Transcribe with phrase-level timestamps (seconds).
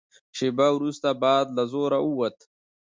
[0.37, 2.37] شېبه وروسته باد له زوره ووت.